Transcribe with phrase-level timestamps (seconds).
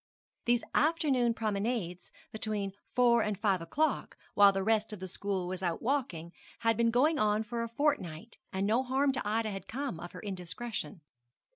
[0.45, 5.61] These afternoon promenades between four and five o'clock, while the rest of the school was
[5.61, 9.67] out walking, had been going on for a fortnight, and no harm to Ida had
[9.67, 11.01] come of her indiscretion.